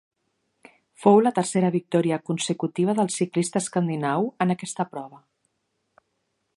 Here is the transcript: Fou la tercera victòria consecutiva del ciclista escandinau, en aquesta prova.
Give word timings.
Fou 1.01 1.19
la 1.25 1.31
tercera 1.35 1.69
victòria 1.75 2.17
consecutiva 2.31 2.97
del 3.01 3.13
ciclista 3.19 3.63
escandinau, 3.65 4.27
en 4.47 4.55
aquesta 4.57 4.89
prova. 4.95 5.23